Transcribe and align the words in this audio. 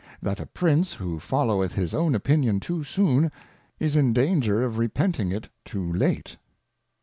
That 0.19 0.39
a 0.39 0.47
Prince 0.47 0.93
who 0.93 1.19
followeth 1.19 1.73
his 1.73 1.93
own 1.93 2.15
Opinion 2.15 2.59
top 2.59 2.85
soon, 2.87 3.31
is 3.79 3.95
in 3.95 4.13
danger 4.13 4.63
of 4.65 4.79
repenting 4.79 5.31
it 5.31 5.49
too 5.63 5.87
late. 5.93 6.37